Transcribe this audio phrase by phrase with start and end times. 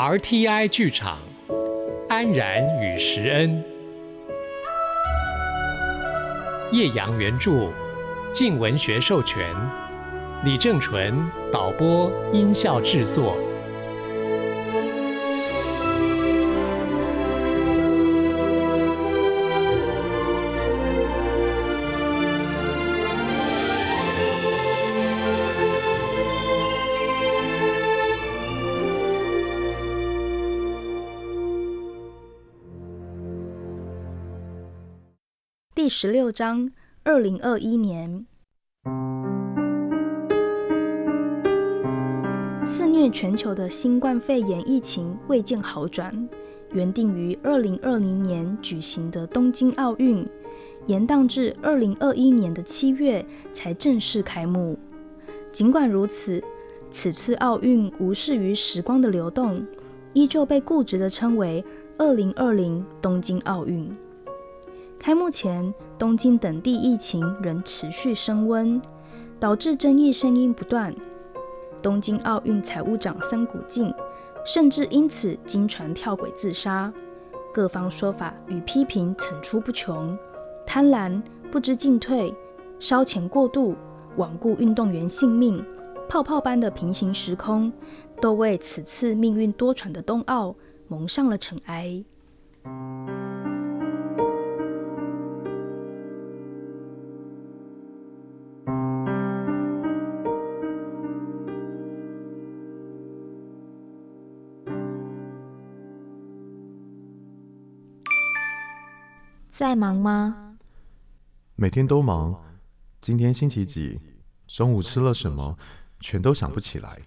[0.00, 1.18] RTI 剧场
[2.08, 3.62] 《安然与石恩》，
[6.74, 7.68] 叶阳原著，
[8.32, 9.44] 静文学授权，
[10.42, 11.14] 李正淳
[11.52, 13.36] 导播，音效制作。
[35.92, 36.70] 十六章，
[37.02, 38.24] 二零二一年，
[42.64, 46.12] 肆虐全球的新冠肺炎疫情未见好转。
[46.72, 50.24] 原定于二零二零年举行的东京奥运，
[50.86, 54.78] 延宕至二零二一年的七月才正式开幕。
[55.50, 56.40] 尽管如此，
[56.92, 59.66] 此次奥运无视于时光的流动，
[60.12, 61.64] 依旧被固执地称为
[61.98, 63.90] “二零二零东京奥运”。
[65.02, 68.78] 开幕前，东京等地疫情仍持续升温，
[69.40, 70.94] 导致争议声音不断。
[71.80, 73.90] 东京奥运财务长森谷静
[74.44, 76.92] 甚至因此经传跳轨自杀。
[77.50, 80.16] 各方说法与批评层出不穷，
[80.66, 82.34] 贪婪、不知进退、
[82.78, 83.74] 烧钱过度、
[84.18, 85.64] 罔顾运动员性命、
[86.10, 87.72] 泡泡般的平行时空，
[88.20, 90.54] 都为此次命运多舛的冬奥
[90.88, 92.04] 蒙上了尘埃。
[109.60, 110.56] 在忙吗？
[111.54, 112.42] 每天都忙。
[112.98, 114.00] 今天星期几？
[114.46, 115.58] 中午吃了什么？
[116.00, 117.02] 全都想不起来。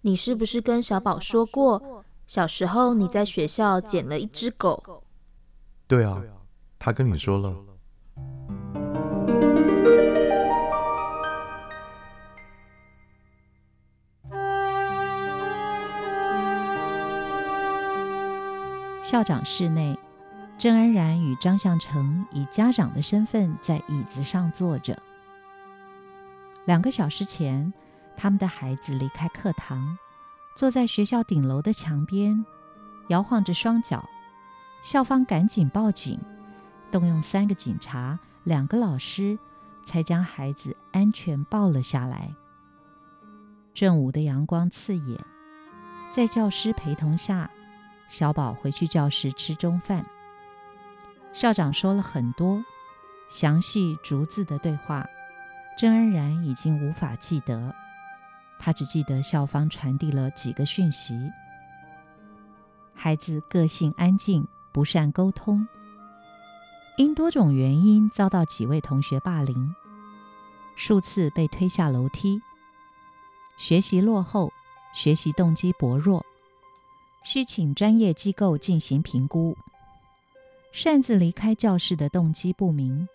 [0.00, 5.04] 你是不是跟小宝说过，小时候你在学校捡了一只狗？
[5.86, 6.22] 对啊，
[6.78, 7.54] 他跟你说了。
[19.02, 19.94] 校长室内。
[20.60, 25.00] 郑安然与张向成以家长的身份在椅子上坐着。
[26.66, 27.72] 两个小时前，
[28.14, 29.96] 他们的孩子离开课堂，
[30.54, 32.44] 坐在学校顶楼的墙边，
[33.08, 34.06] 摇晃着双脚。
[34.82, 36.20] 校方赶紧报警，
[36.90, 39.38] 动用三个警察、两个老师，
[39.82, 42.34] 才将孩子安全抱了下来。
[43.72, 45.18] 正午的阳光刺眼，
[46.10, 47.50] 在教师陪同下，
[48.10, 50.04] 小宝回去教室吃中饭。
[51.32, 52.62] 校长说了很多
[53.28, 55.08] 详细逐字的对话，
[55.78, 57.74] 郑安然已经无法记得，
[58.58, 61.30] 他只记得校方传递了几个讯息：
[62.94, 65.66] 孩子个性安静，不善沟通，
[66.96, 69.74] 因多种原因遭到几位同学霸凌，
[70.74, 72.42] 数次被推下楼梯，
[73.56, 74.52] 学习落后，
[74.92, 76.26] 学习动机薄弱，
[77.22, 79.56] 需请专业机构进行评估。
[80.72, 83.08] 擅自离开教室的动机不明。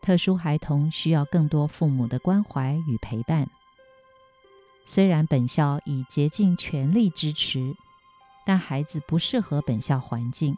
[0.00, 3.48] 特殊孩童需要更多父母的关怀与陪伴。
[4.84, 7.74] 虽然本校已竭尽全力支持，
[8.44, 10.56] 但孩子不适合本校环境。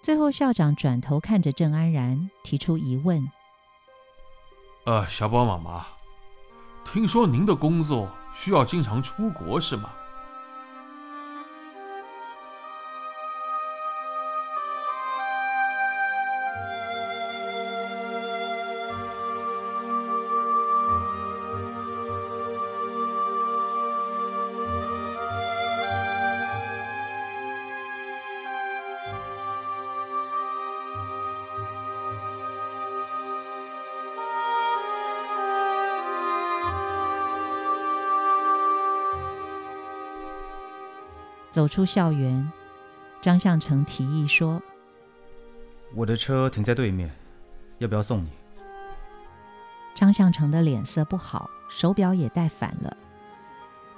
[0.00, 3.28] 最后，校长转头看着郑安然，提出疑问
[4.86, 5.86] ：“呃，小宝妈妈，
[6.84, 9.92] 听说您的工作需要经常出国，是吗？”
[41.50, 42.50] 走出校园，
[43.20, 44.62] 张向成提议说
[45.94, 47.10] ：“我的车停在对面，
[47.78, 48.30] 要不要送你？”
[49.96, 52.96] 张向成的脸色不好，手表也戴反了。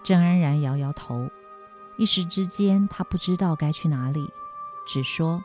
[0.03, 1.29] 郑安然摇摇头，
[1.99, 4.27] 一时之间他不知道该去哪里，
[4.89, 5.45] 只说：“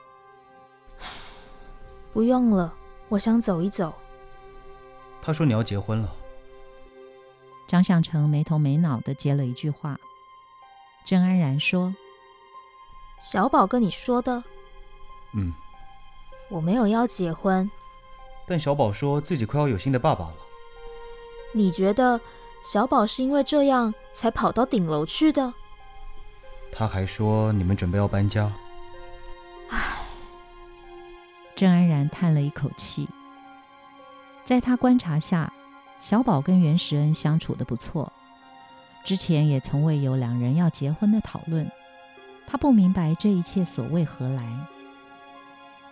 [2.14, 2.74] 不用了，
[3.10, 3.94] 我想走一走。”
[5.22, 6.10] 他说：“你要结婚了。”
[7.68, 10.00] 张向成没头没脑的接了一句话。
[11.08, 11.96] 郑安然说
[13.24, 14.44] ：“小宝跟你说的。
[15.34, 15.54] ”“嗯。
[16.52, 17.72] ”“我没有要结婚。
[18.46, 20.36] ”“但小宝说自己快要有新的爸爸了。
[21.56, 22.20] ”“你觉得
[22.62, 25.54] 小宝是因为这样才跑到顶楼去的。
[26.74, 28.52] 他还说你们准备要搬家。
[29.70, 30.06] 唉
[31.56, 33.08] 郑安然叹了一口气。
[34.44, 35.52] 在他观察下，
[36.00, 38.12] 小宝跟袁石恩相处的不错，
[39.08, 41.66] 之前也从未有两人要结婚的讨论。
[42.46, 44.68] 他不明白这一切所谓何来。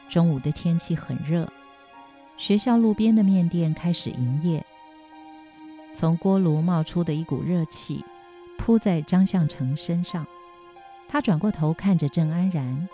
[0.09, 1.50] 中午的天气很热，
[2.35, 4.65] 学校路边的面店开始营业。
[5.94, 8.03] 从锅炉冒出的一股热气，
[8.57, 10.27] 扑在张向成身上。
[11.07, 12.89] 他转过头看着郑安然，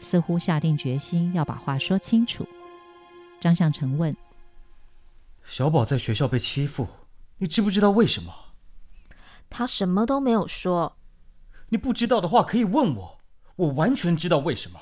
[0.00, 2.48] 似乎下定决心要把话说清楚。
[3.38, 4.16] 张向成问
[5.44, 6.88] ：“小宝在学校被欺负，
[7.36, 8.32] 你知不知道为什么？”
[9.50, 10.96] 他什么都没有说。
[11.68, 13.18] 你不知道的话可以问我，
[13.56, 14.80] 我完全知道为什么。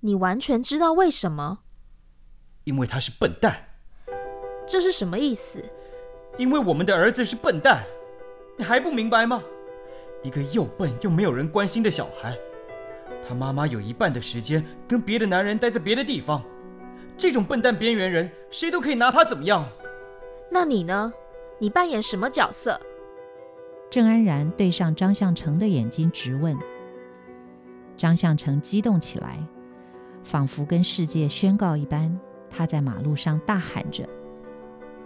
[0.00, 1.60] 你完全知道为什么？
[2.64, 3.68] 因为他是笨蛋。
[4.68, 5.64] 这是什么意思？
[6.38, 7.84] 因为我们的儿子是笨蛋，
[8.56, 9.42] 你还不明白吗？
[10.22, 12.38] 一个又笨又没有人关心的小孩，
[13.26, 16.42] 他妈妈有一半的时间跟别的男人待在别的地方。
[17.16, 19.68] 这种笨蛋边缘人，谁都可以拿他怎么样。
[20.50, 21.12] 那你呢？
[21.58, 22.80] 你扮演什么角色？
[23.90, 26.56] 郑安然对上张向成的眼睛直问。
[27.96, 29.36] 张向成激动起来，
[30.22, 32.16] 仿佛跟世界宣告一般，
[32.48, 34.08] 他在马路上大喊着：“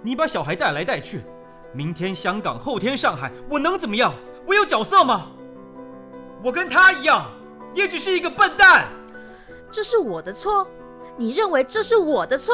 [0.02, 1.22] 你把小孩带来带去，
[1.72, 4.14] 明天香港，后天上海，我能怎么样？
[4.46, 5.30] 我有角色吗？
[6.42, 7.32] 我跟他一样，
[7.74, 8.86] 也只是一个笨蛋。
[9.72, 10.68] 这是我的错？
[11.16, 12.52] 你认为这是我的错？”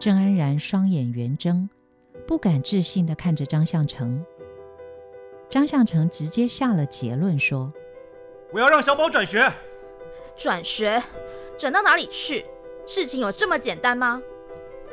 [0.00, 1.68] 郑安然双眼圆睁，
[2.26, 4.24] 不敢置信地看着张向成。
[5.52, 7.70] 张向成直接下了结论说
[8.54, 9.52] ：“我要让小宝转学。
[10.34, 11.02] 转学，
[11.58, 12.46] 转到哪里去？
[12.86, 14.22] 事情有这么简单吗？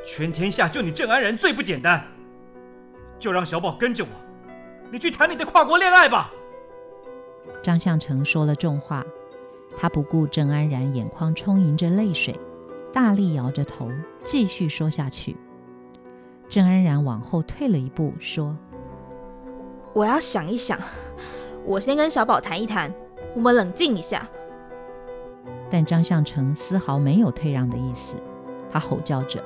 [0.05, 2.05] 全天下就你郑安然最不简单。
[3.17, 4.09] 就让小宝跟着我，
[4.91, 6.29] 你去谈你的跨国恋爱吧。”
[7.63, 9.05] 张向成说了重话，
[9.77, 12.37] 他不顾郑安然眼眶充盈着泪水，
[12.91, 13.89] 大力摇着头，
[14.25, 15.37] 继续说下去。
[16.49, 18.53] 郑安然往后退了一步，说。
[19.93, 20.79] 我要想一想，
[21.65, 22.93] 我先跟小宝谈一谈，
[23.35, 24.27] 我们冷静一下。
[25.69, 28.15] 但张向成丝毫没有退让的意思，
[28.71, 29.43] 他吼叫着：“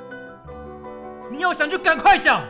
[1.31, 2.43] 你要想就赶快想，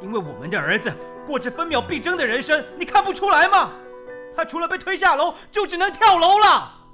[0.00, 0.92] 因为我们的儿子
[1.26, 3.72] 过着分秒必争的人生，你看不出来吗？
[4.36, 6.86] 他除了被推下楼，就只能跳楼了。”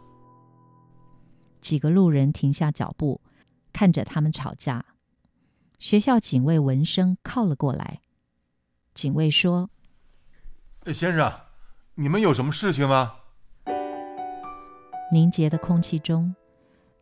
[1.60, 3.20] 几个路人停下脚步，
[3.72, 4.84] 看着他们吵架。
[5.78, 8.00] 学校警卫闻声靠了过来，
[8.94, 9.70] 警卫说。
[10.92, 11.32] 先生，
[11.94, 13.14] 你们有什么事情吗？
[15.10, 16.34] 凝结的空气中，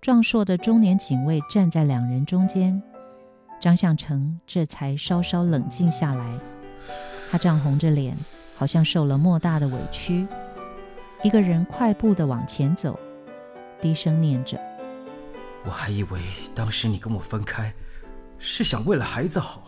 [0.00, 2.80] 壮硕的中年警卫站在两人中间。
[3.60, 6.38] 张向成这才稍稍冷静下来，
[7.30, 8.16] 他涨红着脸，
[8.56, 10.26] 好像受了莫大的委屈。
[11.22, 12.98] 一个人快步的往前走，
[13.80, 14.60] 低声念着
[15.64, 16.20] ：“我还以为
[16.54, 17.72] 当时你跟我分开，
[18.38, 19.62] 是想为了孩子好。”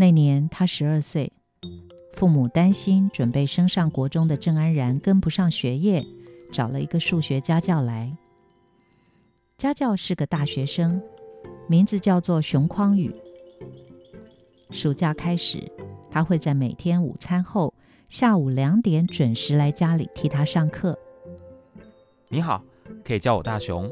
[0.00, 1.32] 那年他十二岁，
[2.12, 6.06] 父母担心准备升上国中的郑安然跟不上学业，
[6.52, 8.16] 找了一个数学家教来。
[9.56, 11.02] 家教是个大学生，
[11.66, 13.12] 名字叫做熊匡宇。
[14.70, 15.68] 暑假开始，
[16.08, 17.74] 他会在每天午餐后
[18.08, 20.96] 下午两点准时来家里替他上课。
[22.28, 22.62] 你好，
[23.04, 23.90] 可以叫我大熊。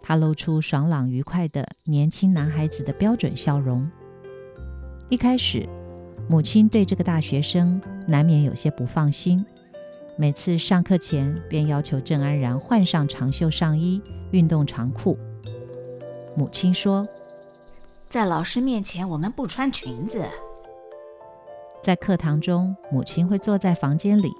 [0.00, 3.90] 他露出爽朗愉快的年轻男孩子的标准笑容。
[5.14, 5.64] 一开始，
[6.28, 9.46] 母亲对这个大学生难免有些不放心。
[10.16, 14.02] 每次上课前，便要求郑安然换上长袖上衣、
[14.32, 15.16] 运动长裤。
[16.36, 17.06] 母亲说
[18.10, 20.24] ：“在老师面前，我们不穿裙子。”
[21.80, 24.32] 在课堂中，母亲会坐在房间里，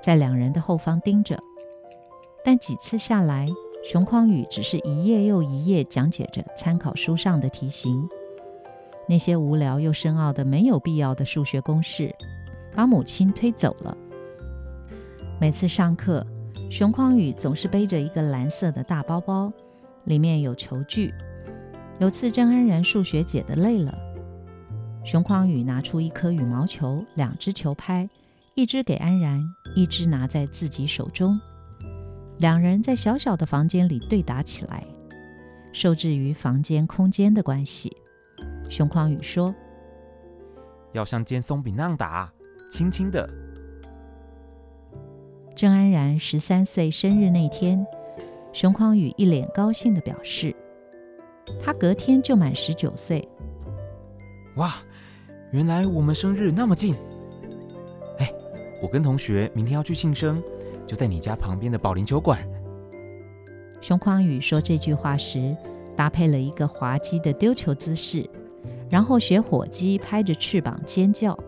[0.00, 1.36] 在两人的后方盯着。
[2.44, 3.48] 但几次下来，
[3.84, 8.08] 熊匡宇只是一页又一页讲解着参考书上的题型。
[9.08, 12.14] 那些无聊又深奥的、没有必要的数学公式，
[12.74, 13.96] 把母亲推走了。
[15.40, 16.26] 每次上课，
[16.70, 19.52] 熊匡宇总是背着一个蓝色的大包包，
[20.04, 21.14] 里面有球具。
[21.98, 23.94] 有次郑安然数学解得累了，
[25.04, 28.08] 熊匡宇拿出一颗羽毛球，两只球拍，
[28.54, 29.40] 一只给安然，
[29.74, 31.38] 一只拿在自己手中。
[32.38, 34.84] 两人在小小的房间里对打起来，
[35.72, 37.96] 受制于房间空间的关系。
[38.68, 39.54] 熊匡宇说
[40.92, 42.32] ：“要像煎松饼那样打，
[42.70, 43.28] 轻轻的，
[45.54, 47.86] 郑安然十三岁生日那天，
[48.52, 50.54] 熊匡宇一脸高兴的表示，
[51.62, 53.26] 他隔天就满十九岁。
[54.56, 54.74] 哇，
[55.52, 56.94] 原来我们生日那么近！
[58.18, 58.32] 哎，
[58.82, 60.42] 我跟同学明天要去庆生，
[60.86, 62.46] 就在你家旁边的保龄球馆。
[63.80, 65.56] 熊匡宇说这句话时，
[65.96, 68.28] 搭配了一个滑稽的丢球姿势，
[68.88, 71.38] 然后学火鸡拍着翅膀尖叫。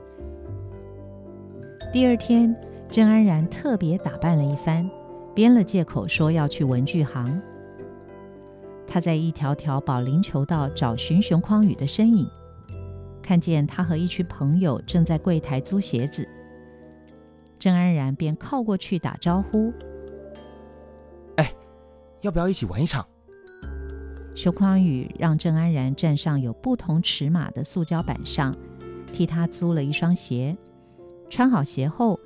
[1.92, 2.54] 第二天，
[2.90, 4.88] 郑安然特别打扮了一番，
[5.34, 7.40] 编了借口说要去文具行。
[8.86, 12.26] 他在一条条保龄球道找寻熊匡宇的身影，
[13.22, 16.26] 看见他和一群朋友正在柜台租鞋子，
[17.58, 19.72] 郑安然便靠过去打招呼。
[21.36, 21.52] 哎
[22.22, 23.06] 要不要一起玩一场？
[24.38, 28.54] 熊匡宇让郑安然站上有不同尺码的塑胶板上，
[29.12, 30.56] 替他租了一双鞋。
[31.28, 32.16] 穿好鞋后，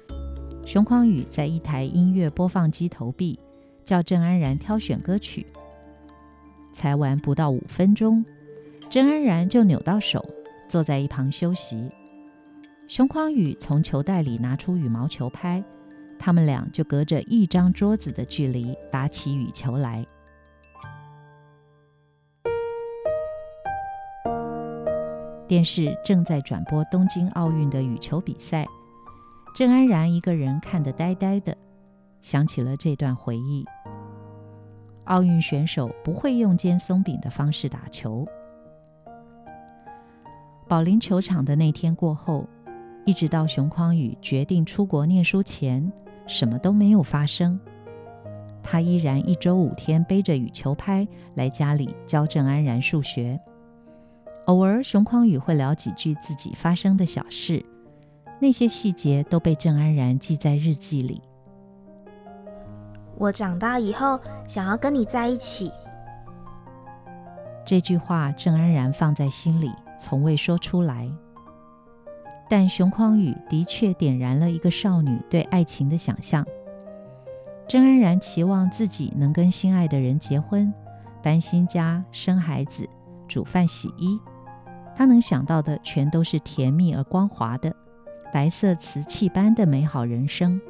[0.62, 3.40] 熊匡宇在一台音乐播放机投币，
[3.82, 5.46] 叫郑安然挑选歌曲。
[6.74, 8.22] 才玩不到五分钟，
[8.90, 10.22] 郑安然就扭到手，
[10.68, 11.90] 坐在一旁休息。
[12.88, 15.64] 熊匡宇从球袋里拿出羽毛球拍。
[16.18, 20.04] 他们俩就隔着一张桌子的距离打起羽球来。
[25.52, 28.66] 电视正在转播东京奥运的羽球比赛，
[29.54, 31.54] 郑安然一个人看得呆呆的，
[32.22, 33.62] 想起了这段回忆。
[35.04, 38.26] 奥运选手不会用煎松饼的方式打球。
[40.66, 42.48] 保龄球场的那天过后，
[43.04, 45.92] 一直到熊匡宇决定出国念书前。
[46.26, 47.60] 什么都没有发生，
[48.62, 53.38] 他依然一周五天背着羽球拍来家里教郑安然数学。
[54.46, 57.64] 偶尔，熊匡宇会聊几句自己发生的小事，
[58.40, 61.22] 那些细节都被郑安然记在日记里。
[63.16, 64.18] 我长大以后
[64.48, 65.70] 想要跟你在一起。
[67.64, 71.08] 这句话郑安然放在心里，从未说出来。
[72.50, 76.44] 但熊匡宇的确点燃了一个少女对爱情的想象。
[77.68, 80.70] 郑安然期望自己能跟心爱的人结婚，
[81.22, 82.86] 搬新家、生孩子、
[83.28, 84.18] 煮饭、洗衣。
[84.94, 87.74] 他能想到的全都是甜蜜而光滑的、
[88.32, 90.60] 白色瓷器般的美好人生。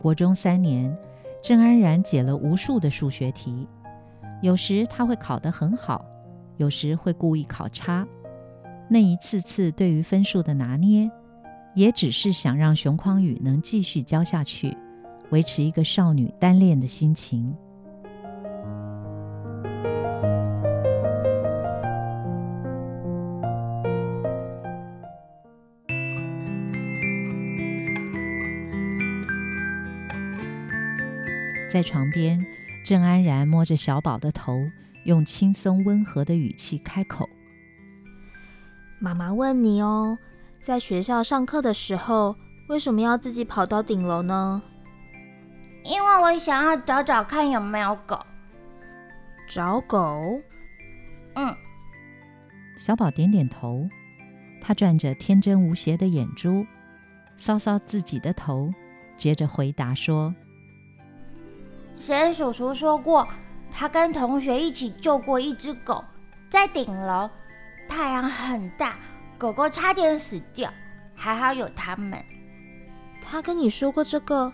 [0.00, 0.96] 国中三年，
[1.42, 3.66] 郑安然解了无数的数学题，
[4.42, 6.04] 有时他会考得很好，
[6.56, 8.06] 有时会故意考差。
[8.88, 11.10] 那一次次对于分数的拿捏，
[11.74, 14.76] 也只是想让熊匡宇能继续教下去，
[15.30, 17.54] 维持一个少女单恋的心情。
[31.70, 32.44] 在床边，
[32.84, 34.68] 郑安然摸着小宝的头，
[35.04, 37.28] 用轻松温和的语气开口。
[38.98, 40.18] 妈妈问你哦，
[40.60, 42.34] 在学校上课的时候，
[42.68, 44.60] 为什么要自己跑到顶楼呢？
[45.84, 48.18] 因为我想要找找看有没有狗。
[49.48, 50.40] 找狗？
[51.36, 51.54] 嗯。
[52.76, 53.88] 小宝点点头，
[54.60, 56.66] 他转着天真无邪的眼珠，
[57.38, 58.72] 搔搔自己的头，
[59.16, 60.34] 接着回答说
[62.00, 63.28] ：“贤叔叔说过，
[63.70, 66.02] 他跟同学一起救过一只狗，
[66.48, 67.28] 在顶楼。”
[67.86, 68.96] 太阳很大，
[69.36, 70.72] 狗狗差点死掉，
[71.14, 72.24] 还好有他们。
[73.20, 74.50] 他跟你说过这个？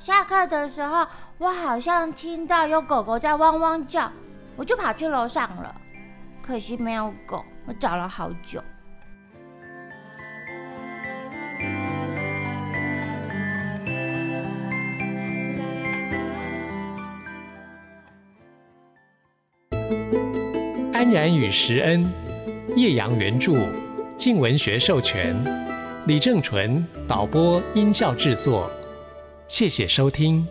[0.00, 1.06] 下课的时候，
[1.38, 4.10] 我好像听到有狗狗在汪汪叫，
[4.56, 5.72] 我就跑去楼上了。
[6.42, 8.60] 可惜没有狗，我找了好久。
[20.98, 22.04] 安然与时恩。
[22.74, 23.54] 叶阳原著，
[24.16, 25.32] 静文学授权，
[26.08, 28.68] 李正淳导播，音效制作。
[29.46, 30.44] 谢谢收听。